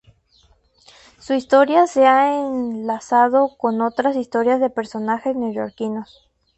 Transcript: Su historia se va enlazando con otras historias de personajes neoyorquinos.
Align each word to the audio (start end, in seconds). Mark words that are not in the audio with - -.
Su 1.19 1.35
historia 1.35 1.85
se 1.85 2.01
va 2.01 2.35
enlazando 2.39 3.51
con 3.55 3.81
otras 3.81 4.15
historias 4.15 4.59
de 4.59 4.71
personajes 4.71 5.35
neoyorquinos. 5.35 6.27